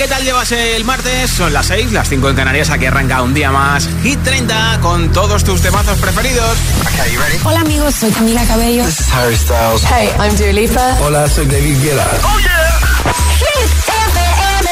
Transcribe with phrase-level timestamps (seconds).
[0.00, 1.30] ¿qué tal llevas el martes?
[1.30, 5.12] Son las 6, las 5 en Canarias, aquí arranca un día más Hit 30 con
[5.12, 6.56] todos tus temazos preferidos.
[6.80, 7.36] Okay, you ready?
[7.44, 8.82] Hola amigos, soy Camila Cabello.
[8.86, 9.84] This is Harry Styles.
[9.84, 10.96] Hey, I'm Dua Lipa.
[11.02, 12.06] Hola, soy David Guetta.
[12.22, 12.80] Oh yeah.
[13.40, 13.70] Hit
[14.08, 14.70] FM.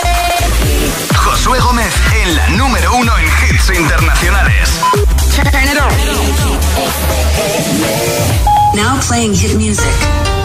[1.15, 1.93] Josué Gómez
[2.23, 4.71] en la número uno en hits internacionales.
[5.37, 5.93] Turn it on.
[8.75, 10.38] Now playing hit music.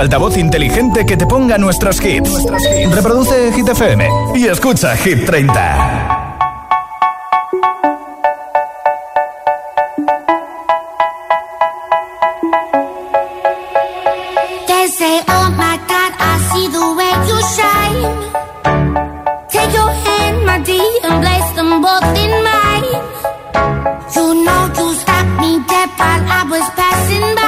[0.00, 2.44] altavoz inteligente que te ponga nuestros hits.
[2.92, 6.24] Reproduce Hit FM y escucha Hit 30.
[16.20, 18.28] I see the way you shine.
[26.78, 27.47] Passing by.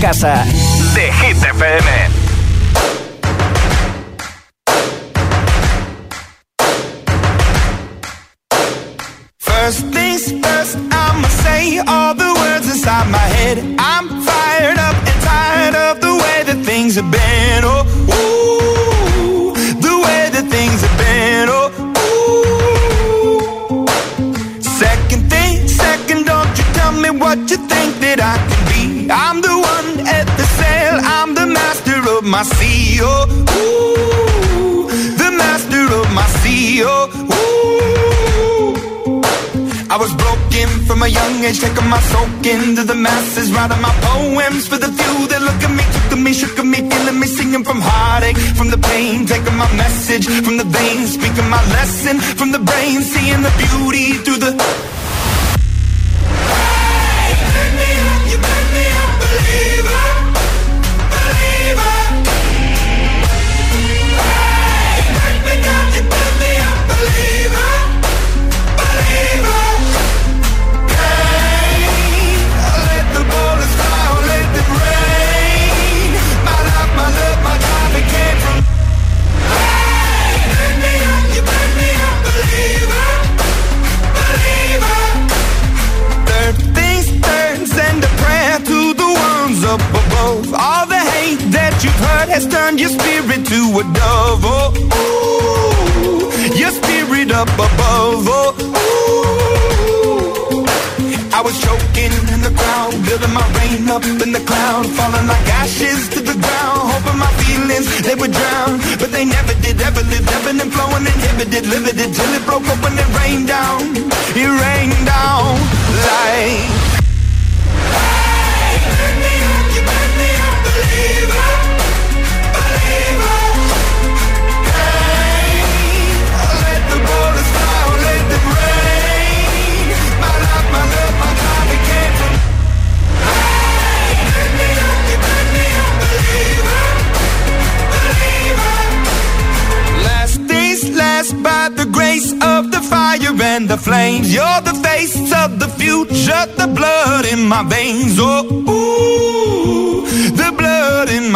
[0.00, 0.59] casa.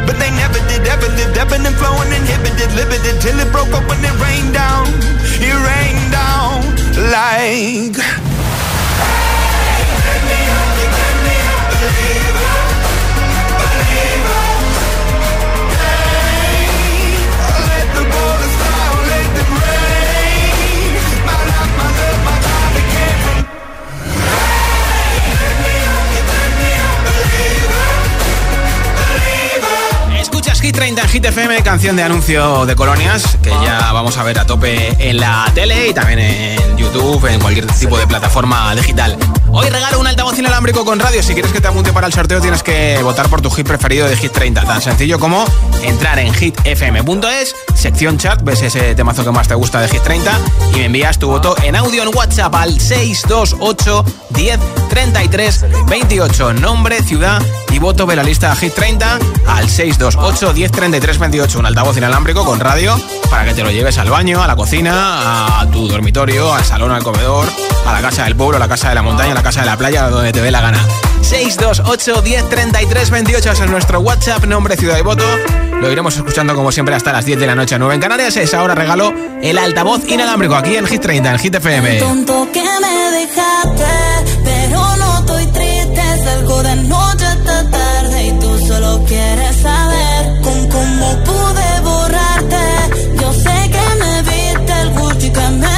[0.06, 3.90] But they never did, ever lived, ebbing and flowing, inhibited, limited, till it broke up
[3.90, 4.86] and it rained down.
[5.42, 6.62] It rained down
[7.10, 8.17] like.
[31.18, 35.50] Hit canción de anuncio de colonias, que ya vamos a ver a tope en la
[35.52, 39.18] tele y también en YouTube, en cualquier tipo de plataforma digital.
[39.58, 41.20] Hoy regalo un altavoz inalámbrico con radio.
[41.20, 44.06] Si quieres que te apunte para el sorteo, tienes que votar por tu hit preferido
[44.06, 44.62] de Hit 30.
[44.62, 45.44] Tan sencillo como
[45.82, 50.38] entrar en hitfm.es, sección chat, ves ese temazo que más te gusta de Hit 30
[50.74, 54.60] y me envías tu voto en audio en WhatsApp al 628 10
[55.88, 56.52] 28.
[56.54, 61.58] Nombre, ciudad y voto de la lista Hit 30 al 628 10 28.
[61.58, 62.96] Un altavoz inalámbrico con radio
[63.28, 66.92] para que te lo lleves al baño, a la cocina, a tu dormitorio, al salón,
[66.92, 67.48] al comedor,
[67.86, 69.66] a la casa del pueblo, a la casa de la montaña, a la casa de
[69.66, 70.86] la playa, donde te dé la gana.
[71.22, 75.24] 628 10 33 28 es nuestro WhatsApp, nombre, ciudad y voto.
[75.80, 78.36] Lo iremos escuchando como siempre hasta las 10 de la noche a 9 en Canarias.
[78.36, 81.98] Es ahora regalo el altavoz inalámbrico aquí en Hit 30, en Hit FM.
[81.98, 83.84] Tonto que me dejaste,
[84.44, 86.02] pero no estoy triste.
[86.24, 93.16] Salgo de noche hasta tarde y tú solo quieres saber con cómo pude borrarte.
[93.18, 95.77] Yo sé que me viste el Gucci que me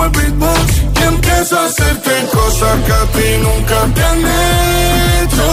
[0.00, 0.82] como el beatbox.
[1.00, 5.46] Y empiezo a hacerte cosas que a ti nunca te han hecho.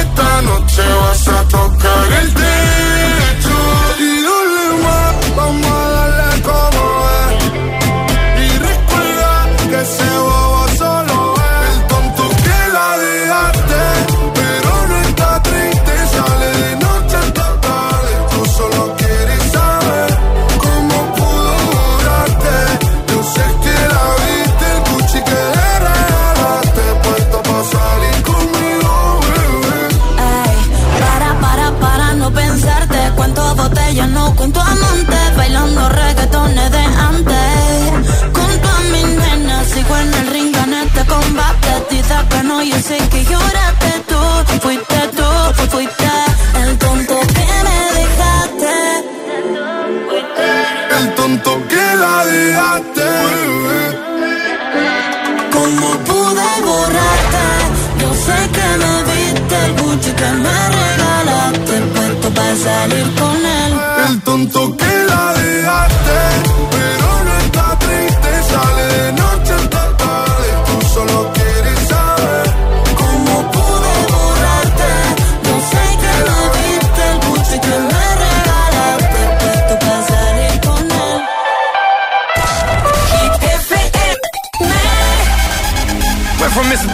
[0.00, 2.35] Esta noche vas a tocar el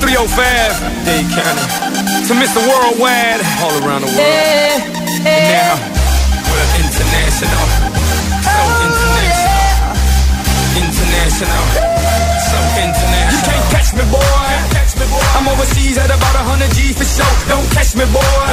[0.02, 1.62] 305, Dade County,
[2.26, 2.58] to Mr.
[2.68, 4.18] Worldwide, all around the world.
[4.18, 5.74] And now,
[6.50, 7.81] we're international.
[11.42, 13.34] International.
[13.34, 14.22] You can't catch me, boy.
[15.34, 17.26] I'm overseas at about 100 G for show.
[17.50, 18.46] Don't catch me, boy.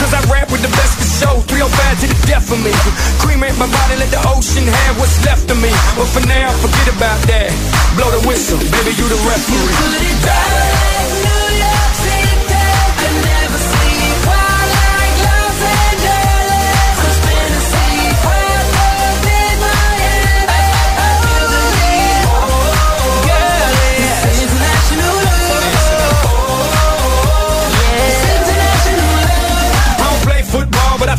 [0.00, 1.34] Cause I rap with the best for show.
[1.46, 2.74] 305 to the death of me.
[3.22, 5.70] Cremate my body, let the ocean have what's left of me.
[5.94, 7.54] But for now, forget about that.
[7.94, 9.94] Blow the whistle, baby, you the referee.
[10.26, 11.13] I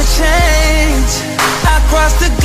[0.00, 1.12] never change.
[1.64, 2.39] I crossed the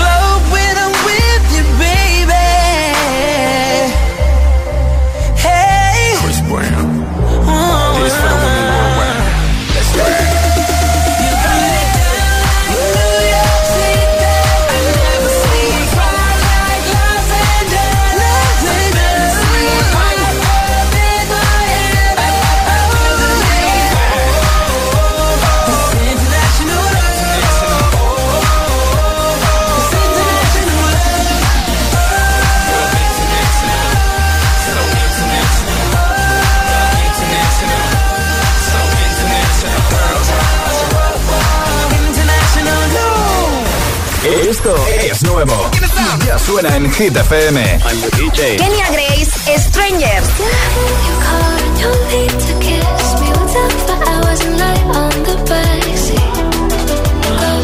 [46.46, 47.80] suena en Hit FM.
[48.58, 50.30] Kenya Grace, Strangers.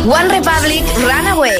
[0.05, 1.59] One Republic, Runaway.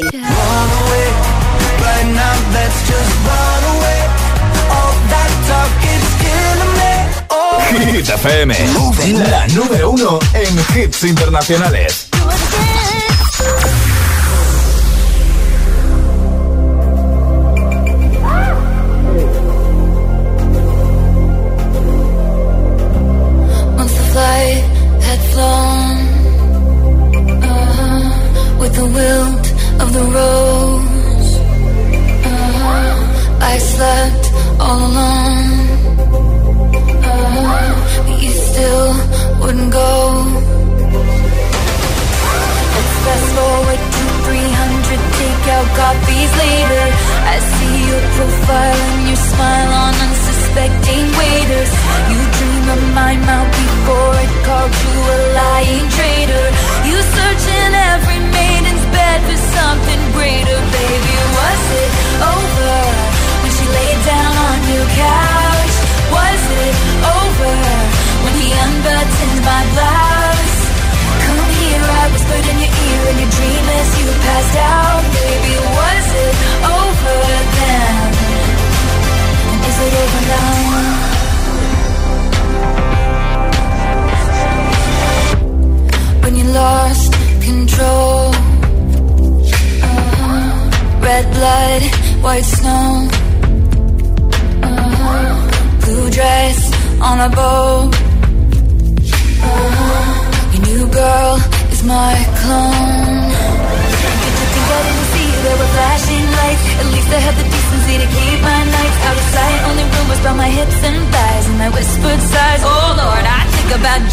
[7.30, 7.60] Oh.
[7.92, 8.56] Hit FM.
[9.30, 12.11] La número uno en hits internacionales.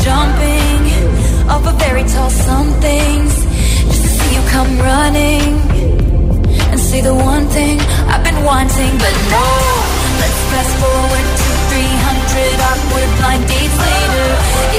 [0.09, 0.81] Jumping
[1.53, 3.35] off a very tall somethings
[3.89, 5.53] just to see you come running
[6.71, 7.77] and say the one thing
[8.13, 9.49] I've been wanting, but no.
[10.21, 14.29] Let's fast forward to 300 awkward blind dates later.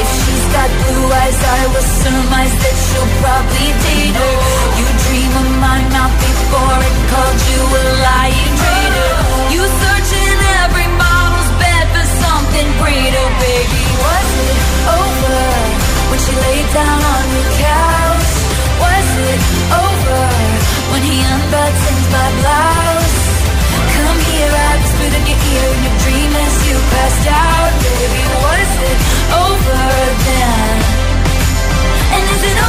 [0.02, 4.38] If she's got blue eyes, I will surmise that she'll probably date her.
[4.82, 9.14] You dream of my mouth before it called you a lying traitor.
[9.54, 13.84] You search in every model's bed for something greater, baby.
[14.02, 15.09] Was it when
[16.30, 18.30] she laid down on your couch?
[18.84, 19.42] Was it
[19.86, 20.22] over
[20.92, 23.18] when he unbuttoned my blouse?
[23.96, 27.72] Come here, I whispered in your ear in your dream as you passed out.
[27.84, 29.00] Baby, was it
[29.46, 29.82] over
[30.28, 30.76] then?
[32.14, 32.69] And is it over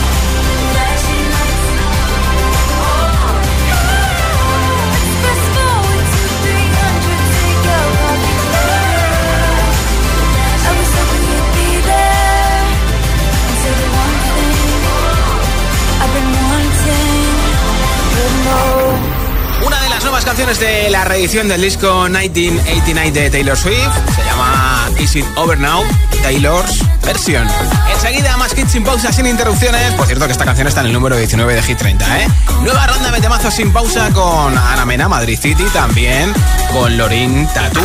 [19.65, 24.23] Una de las nuevas canciones de la reedición del disco 1989 de Taylor Swift se
[24.23, 25.83] llama Is It Over Now,
[26.23, 27.47] Taylor's Version.
[27.93, 29.93] Enseguida, más hits sin pausa, sin interrupciones.
[29.93, 32.27] Por cierto, que esta canción está en el número 19 de Hit 30, ¿eh?
[32.61, 36.33] Nueva ronda de temazos sin pausa con Ana Mena, Madrid City, también
[36.73, 37.81] con Lorin Tatú,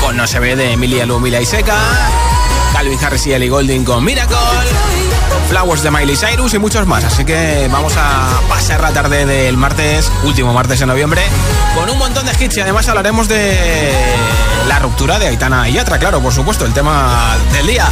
[0.00, 1.76] con No se ve de Emilia Lumila y Seca,
[2.72, 4.36] Calvin Harris y Ellie Golding con Miracle.
[5.50, 7.02] Flowers de Miley Cyrus y muchos más.
[7.02, 11.22] Así que vamos a pasar la tarde del martes, último martes de noviembre,
[11.74, 13.90] con un montón de hits y además hablaremos de
[14.68, 17.88] la ruptura de Aitana y Yatra, claro, por supuesto, el tema del día.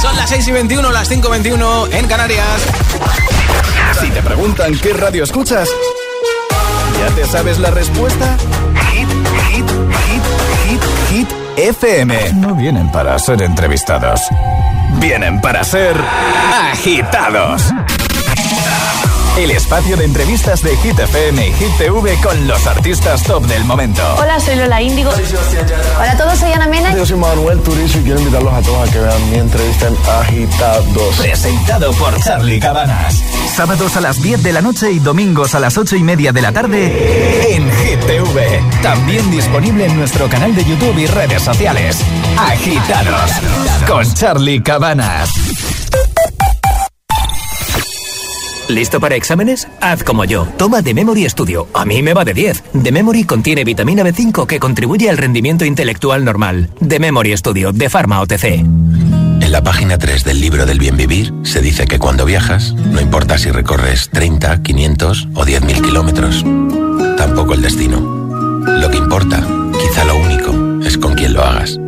[0.00, 2.46] Son las 6 y 21, las 5 y 21 en Canarias.
[4.00, 5.68] Si te preguntan qué radio escuchas,
[6.98, 8.38] ¿ya te sabes la respuesta?
[8.90, 9.08] Hit,
[9.50, 9.70] hit,
[10.08, 10.22] hit,
[10.66, 12.32] hit, hit, FM.
[12.32, 14.22] No vienen para ser entrevistados.
[15.00, 15.96] Vienen para ser
[16.70, 17.62] agitados.
[19.38, 23.64] El espacio de entrevistas de Hit FM y Hit TV con los artistas top del
[23.64, 24.02] momento.
[24.18, 25.10] Hola, soy Lola Índigo.
[25.10, 26.94] Hola a todos, soy Ana Mena.
[26.94, 29.96] Yo soy Manuel Turizo y quiero invitarlos a todos a que vean mi entrevista en
[30.20, 31.16] Agitados.
[31.18, 33.22] Presentado por Charlie Cabanas.
[33.54, 36.40] Sábados a las 10 de la noche y domingos a las 8 y media de
[36.40, 38.60] la tarde en Hit TV.
[38.82, 42.02] También disponible en nuestro canal de YouTube y redes sociales.
[42.38, 43.30] Agitados
[43.86, 45.30] con Charlie Cabanas.
[48.68, 49.68] ¿Listo para exámenes?
[49.82, 50.46] Haz como yo.
[50.56, 51.68] Toma The Memory Studio.
[51.74, 52.62] A mí me va de 10.
[52.82, 56.70] The Memory contiene vitamina B5 que contribuye al rendimiento intelectual normal.
[56.86, 58.64] The Memory Studio de Pharma OTC.
[59.52, 63.02] En la página 3 del libro del bien vivir se dice que cuando viajas, no
[63.02, 66.42] importa si recorres 30, 500 o 10.000 kilómetros,
[67.18, 68.00] tampoco el destino.
[68.00, 69.46] Lo que importa,
[69.78, 71.78] quizá lo único, es con quién lo hagas.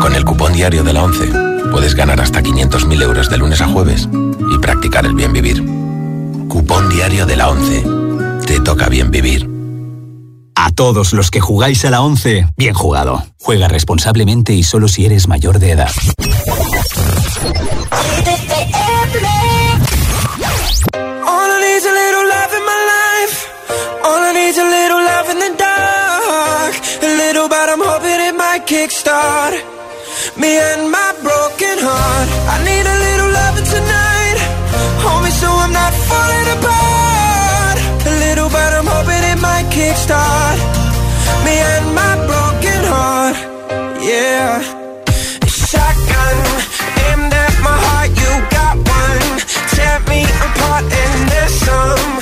[0.00, 3.66] Con el cupón diario de la 11 puedes ganar hasta 500.000 euros de lunes a
[3.68, 4.08] jueves
[4.50, 5.62] y practicar el bien vivir.
[6.48, 7.84] Cupón diario de la 11.
[8.46, 9.51] Te toca bien vivir.
[10.64, 13.20] A todos los que jugáis a la 11, bien jugado.
[13.40, 15.90] Juega responsablemente y solo si eres mayor de edad.
[28.64, 29.54] Kickstart
[30.36, 32.28] me and my broken heart.
[32.54, 34.38] I need a little loving tonight.
[35.04, 37.78] Hold me so I'm not falling apart.
[38.06, 40.51] A little, but I'm hoping it might kickstart
[50.72, 52.21] apart and there's some.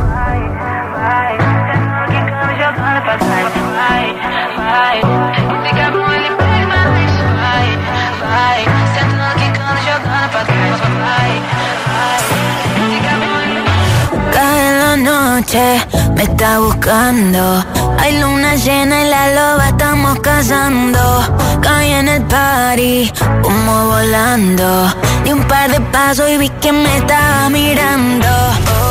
[16.15, 17.65] me está buscando.
[17.99, 20.99] Hay luna llena y la loba estamos cazando.
[21.61, 23.11] Caí en el party,
[23.43, 24.87] humo volando.
[25.23, 28.90] Di un par de pasos y vi que me estaba mirando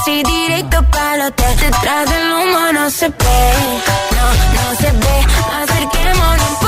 [0.00, 3.52] así directo para Detrás del humo no se ve,
[4.16, 5.26] no, no se ve.
[5.62, 6.65] Acerquémonos.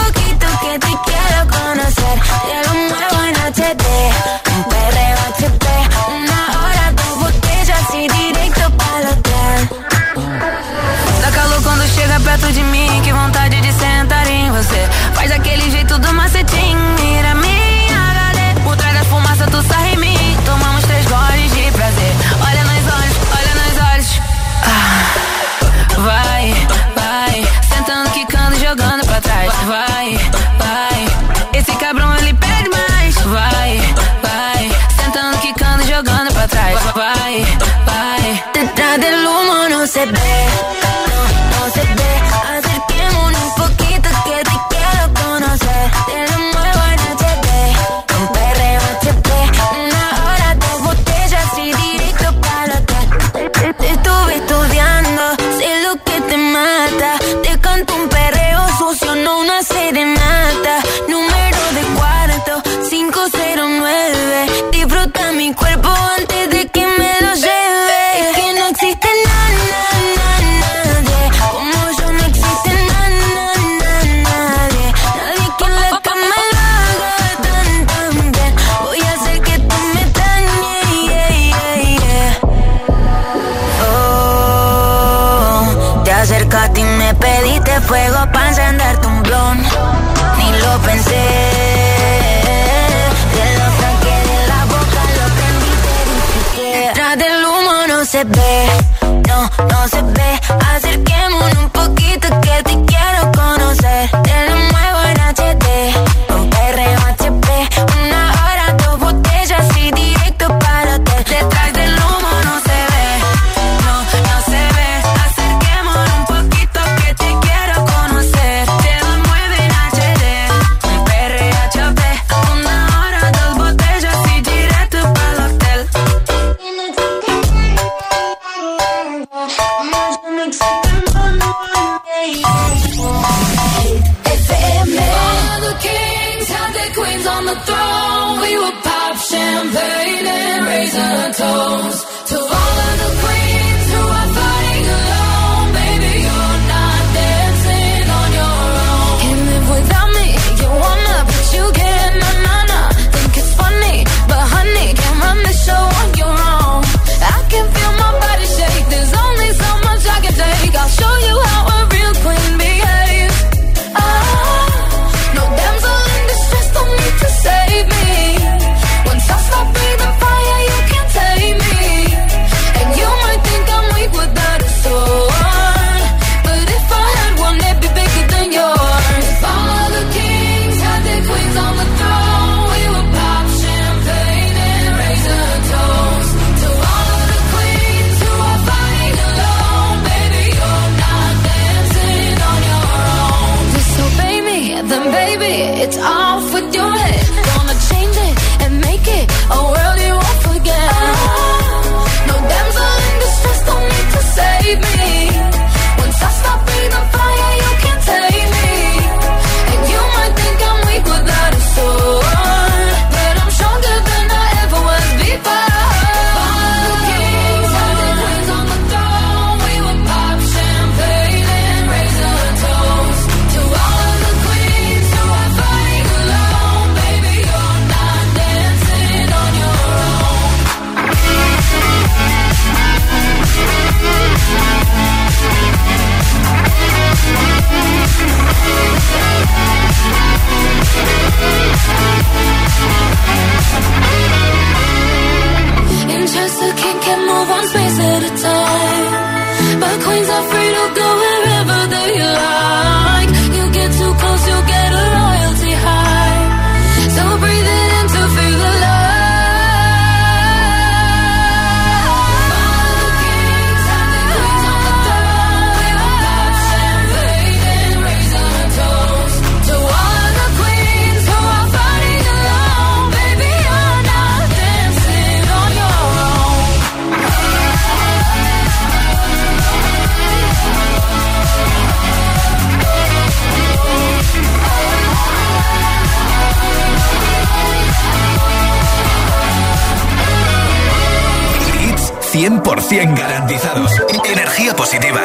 [292.89, 293.93] 100% garantizados.
[294.25, 295.23] Energía positiva.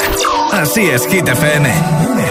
[0.51, 2.22] Así es, Hit FM.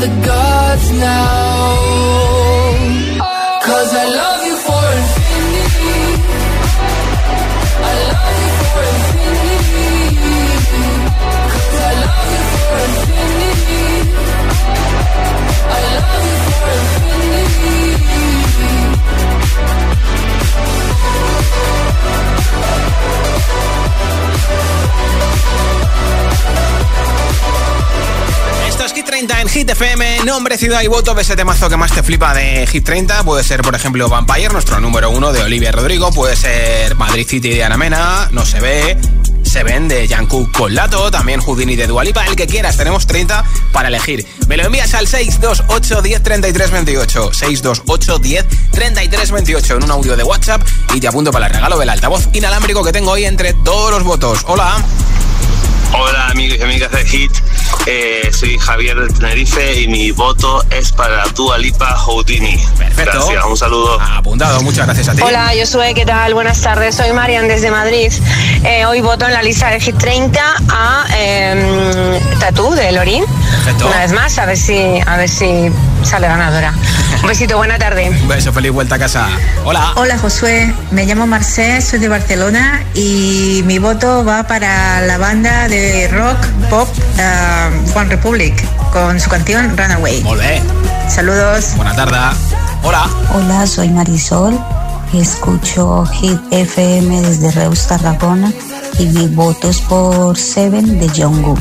[0.00, 1.98] The gods now
[3.68, 5.98] Cause I love you for infinity.
[7.90, 9.90] I love you for infinity.
[11.52, 13.84] Cause I love you for infinity.
[15.76, 18.27] I love you for infinity.
[28.78, 31.90] Esto es Hit 30 en Hit FM, nombre, ciudad y voto ese temazo que más
[31.90, 33.24] te flipa de Hit 30.
[33.24, 36.12] Puede ser, por ejemplo, Vampire, nuestro número uno de Olivia Rodrigo.
[36.12, 38.96] Puede ser Madrid City de Ana Mena, No se ve.
[39.42, 43.44] Se ven de Jungkook con Lato, también Houdini de Dualipa, el que quieras, tenemos 30
[43.72, 44.24] para elegir.
[44.46, 50.16] Me lo envías al 628 10 33 28, 628 10 33 28 en un audio
[50.16, 50.62] de WhatsApp
[50.94, 54.04] y te apunto para el regalo del altavoz inalámbrico que tengo hoy entre todos los
[54.04, 54.44] votos.
[54.46, 54.76] Hola.
[55.92, 57.32] Hola amigos y amigas de Hit,
[57.86, 62.58] Eh, soy Javier de Tenerife y mi voto es para Dua Lipa Houdini.
[62.76, 63.12] Perfecto.
[63.12, 63.98] Gracias, un saludo.
[64.00, 65.22] Apuntado, muchas gracias a ti.
[65.22, 66.34] Hola, yo soy, ¿qué tal?
[66.34, 68.12] Buenas tardes, soy Marian desde Madrid.
[68.64, 73.24] Eh, hoy voto en la lista de Hit 30 a eh, Tatú de Lorín.
[73.50, 73.86] Perfecto.
[73.86, 75.70] Una vez más, a ver si, a ver si
[76.02, 76.72] sale ganadora.
[77.22, 78.10] Un besito, buena tarde.
[78.10, 79.28] Un beso, feliz vuelta a casa.
[79.64, 79.92] Hola.
[79.96, 85.68] Hola Josué, me llamo Marcel, soy de Barcelona y mi voto va para la banda
[85.68, 86.38] de rock
[86.70, 88.54] pop uh, One Republic
[88.92, 90.22] con su canción Runaway.
[90.22, 90.62] Volvé.
[91.08, 91.74] Saludos.
[91.76, 92.18] Buena tarde.
[92.82, 93.08] Hola.
[93.34, 94.58] Hola, soy Marisol.
[95.12, 98.52] Escucho Hit FM desde Reus, Tarragona
[98.98, 101.58] y mi voto es por Seven de Jungkook.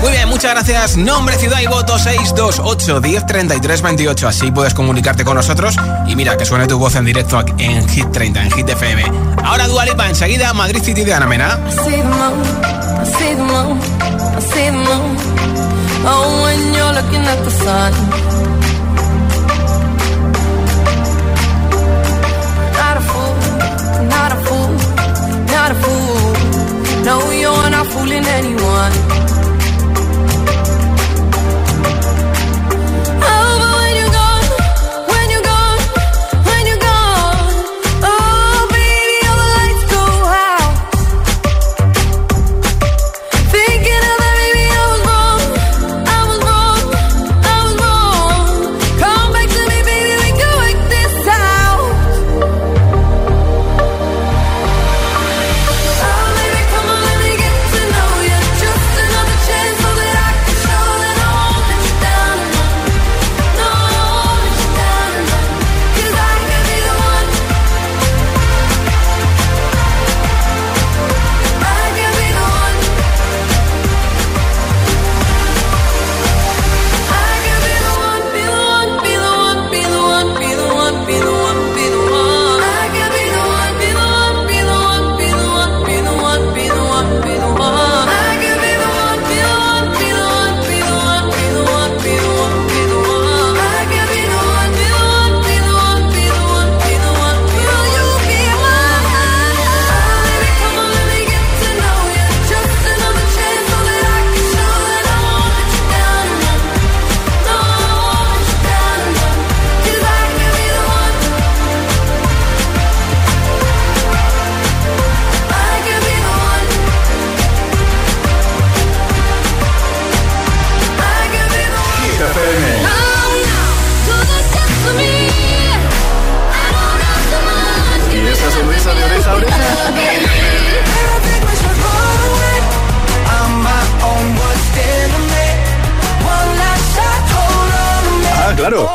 [0.00, 0.96] Muy bien, muchas gracias.
[0.96, 4.28] Nombre, ciudad y voto 628 10 33 28.
[4.28, 5.76] Así puedes comunicarte con nosotros
[6.06, 9.04] y mira que suene tu voz en directo en Hit 30, en Hit FM.
[9.44, 11.58] Ahora Dualipa, enseguida Madrid City de Ana Mena.
[16.06, 16.24] I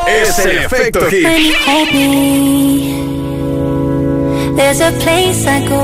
[0.10, 1.28] es el efecto hit.
[4.56, 5.84] There's a place I go.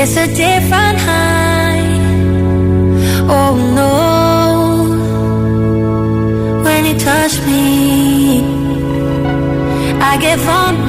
[0.00, 1.82] It's a different high.
[3.30, 3.92] Oh no.
[6.64, 8.42] When you touch me,
[10.00, 10.87] I get vulnerable.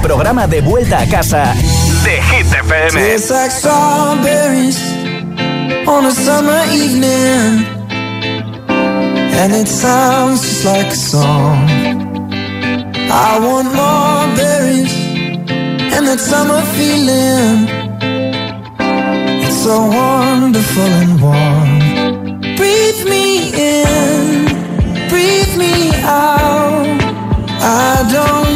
[0.00, 1.54] programa de vuelta a casa
[2.04, 2.46] de Hit
[5.86, 7.64] on a summer evening.
[9.40, 11.68] And it sounds just like a song.
[13.10, 14.94] I want more berries
[15.94, 17.68] and that summer feeling.
[19.44, 21.70] It's so wonderful and warm.
[22.56, 24.46] Breathe me in,
[25.08, 26.86] breathe me out.
[27.60, 28.47] I don't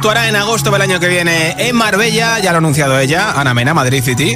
[0.00, 3.52] actuará en agosto del año que viene en Marbella, ya lo ha anunciado ella, Ana
[3.52, 4.34] Mena, Madrid City.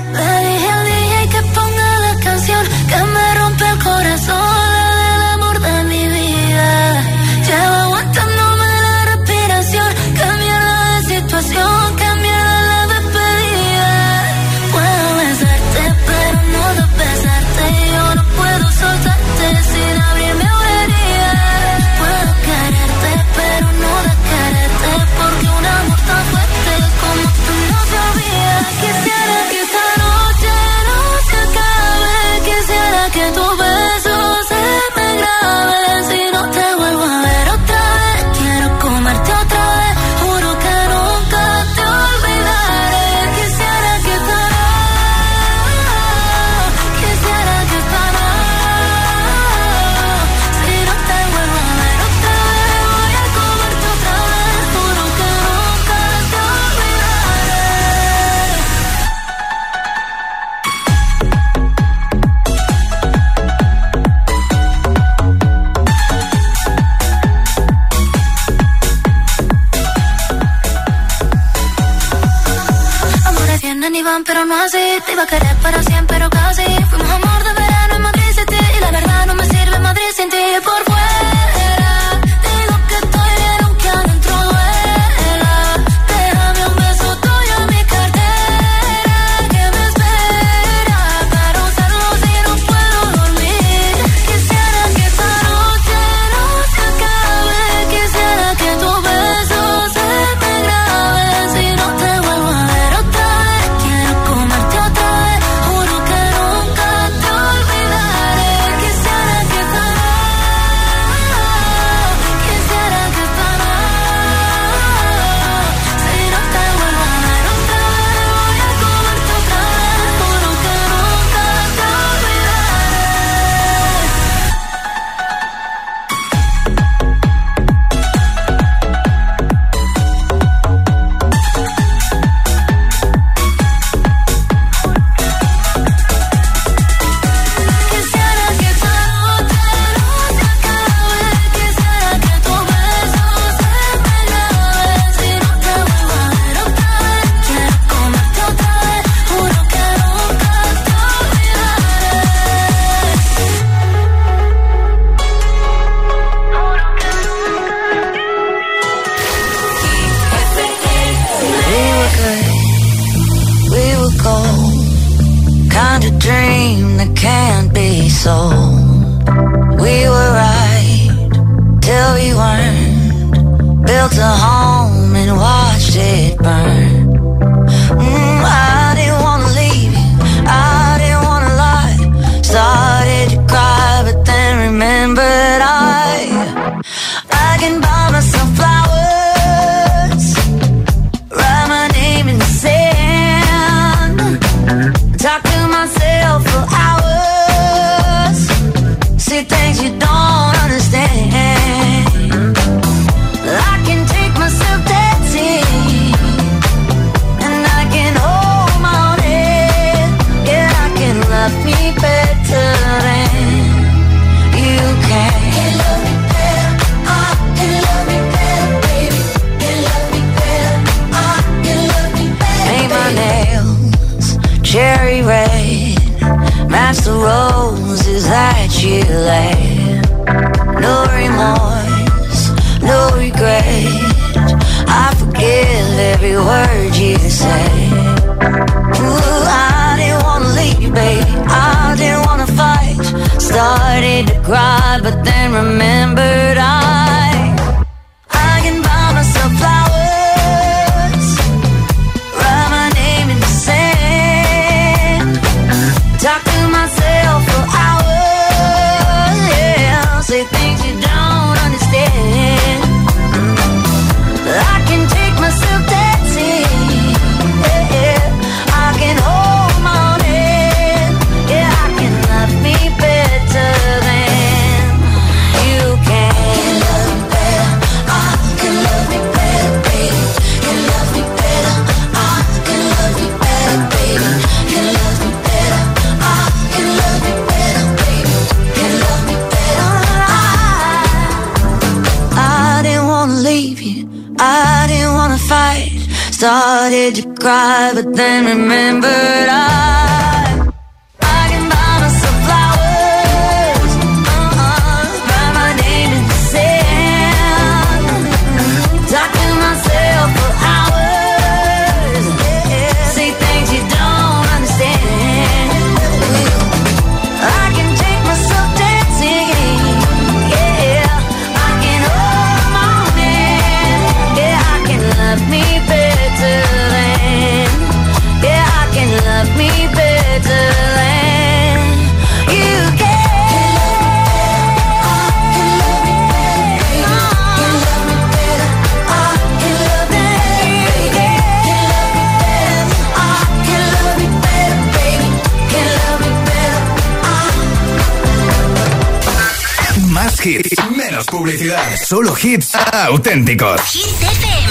[351.44, 351.96] publicidad.
[351.98, 352.72] Solo hits
[353.10, 353.80] auténticos.
[353.92, 354.70] Hit FM.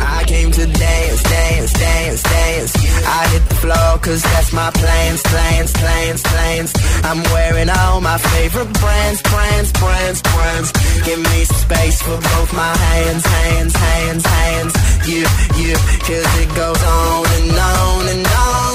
[0.00, 2.72] I came to dance, dance, dance, dance.
[3.06, 6.72] I hit the floor cause that's my plans, plans, plans, plans.
[7.04, 10.72] I'm wearing all my favorite brands, brands, brands, brands.
[11.06, 14.72] Give me space for both my hands, hands, hands, hands.
[15.06, 15.22] You,
[15.62, 15.74] you,
[16.06, 18.74] cause it goes on and on and on.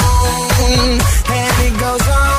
[1.27, 2.34] And it goes on.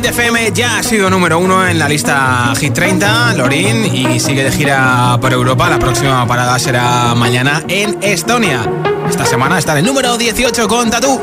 [0.00, 4.42] Hit FM ya ha sido número uno en la lista Hit 30, Lorin, y sigue
[4.42, 5.68] de gira por Europa.
[5.68, 8.62] La próxima parada será mañana en Estonia.
[9.10, 11.20] Esta semana está en el número 18 con Tatu.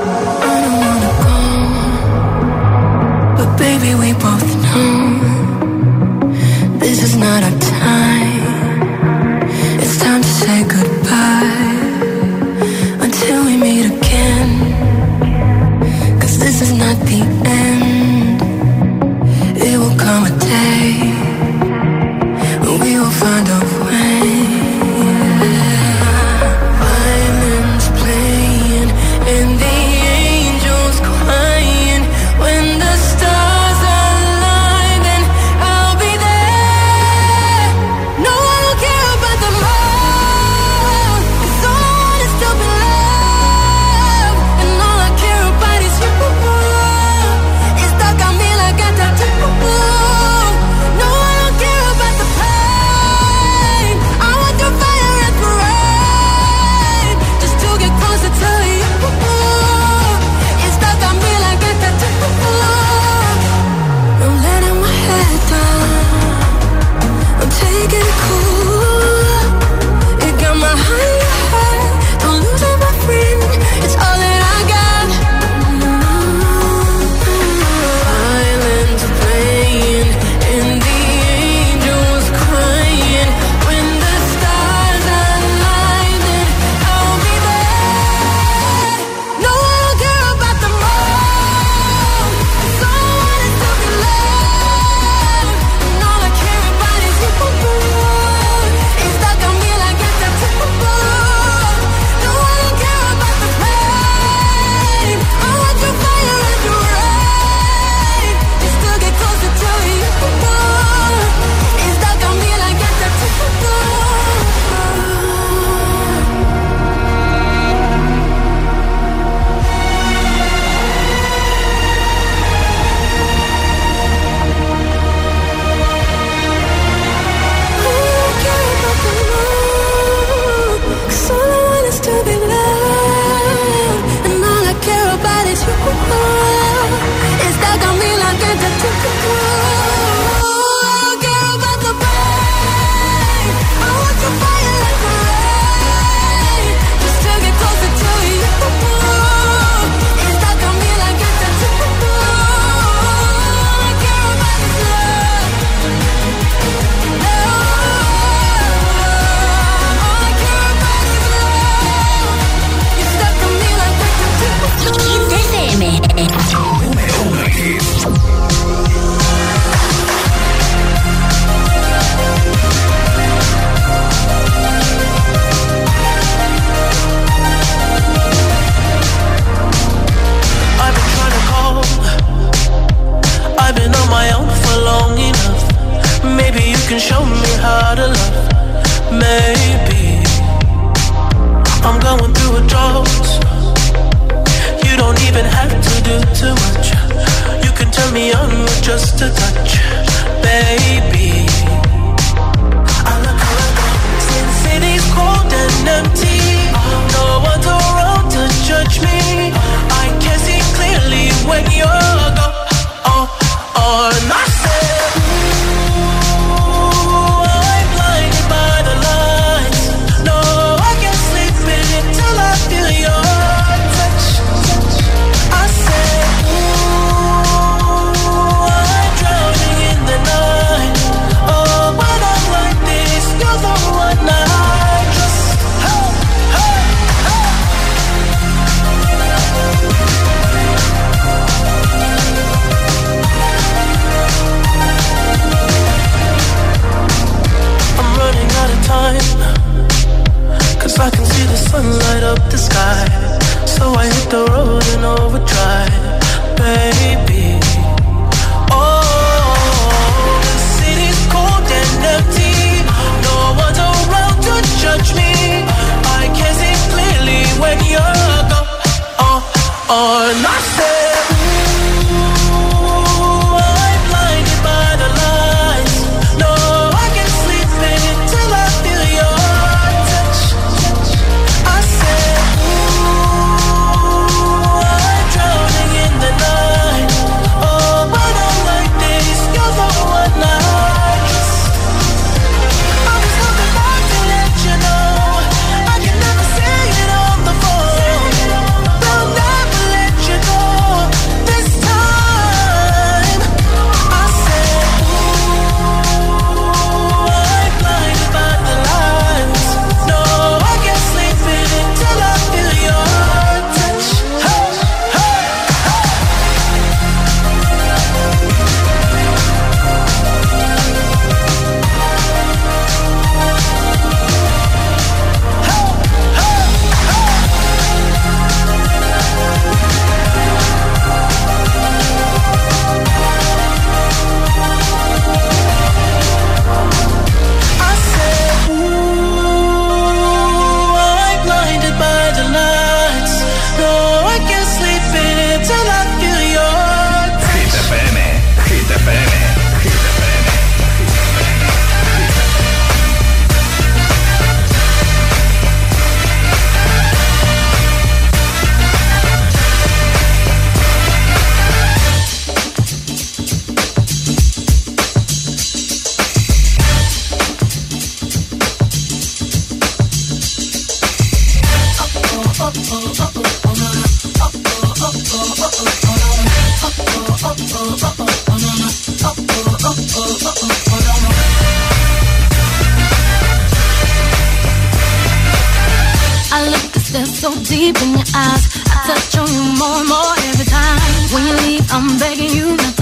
[387.38, 388.68] so deep in your eyes.
[388.90, 391.00] I touch on you more and more every time.
[391.34, 392.97] When you leave, I'm begging you not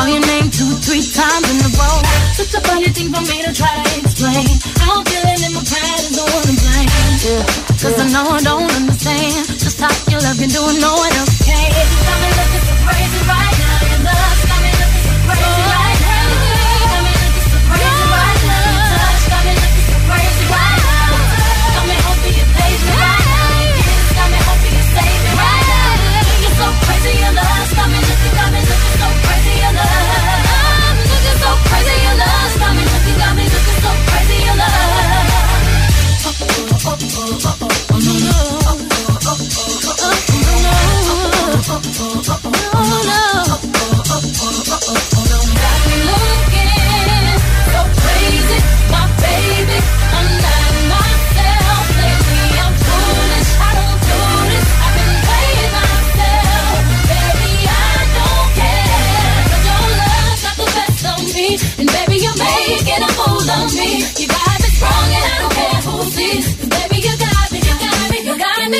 [0.00, 2.00] Call your name two, three times in a row.
[2.32, 4.48] Such a funny thing for me to try to explain.
[4.80, 6.88] I'm feeling in my pride is the one to blame.
[7.76, 8.04] Cause yeah.
[8.04, 11.68] I know I don't understand just how you love you doing no one else can.
[11.68, 12.79] Tell me, look at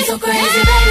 [0.03, 0.90] so crazy, baby.